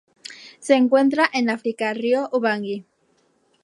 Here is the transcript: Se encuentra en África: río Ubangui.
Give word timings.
Se 0.59 0.73
encuentra 0.73 1.29
en 1.31 1.51
África: 1.51 1.93
río 1.93 2.27
Ubangui. 2.31 2.87